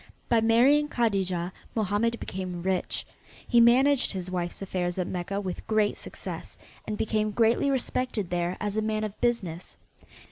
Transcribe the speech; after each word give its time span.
By 0.29 0.41
marrying 0.41 0.89
Kadijah 0.89 1.53
Mohammed 1.75 2.19
became 2.19 2.63
rich. 2.63 3.05
He 3.47 3.61
managed 3.61 4.11
his 4.13 4.31
wife's 4.31 4.59
affairs 4.63 4.97
at 4.97 5.05
Mecca 5.05 5.39
with 5.39 5.67
great 5.67 5.95
success, 5.95 6.57
and 6.87 6.97
became 6.97 7.29
greatly 7.29 7.69
respected 7.69 8.31
there 8.31 8.57
as 8.59 8.75
a 8.75 8.81
man 8.81 9.03
of 9.03 9.21
business. 9.21 9.77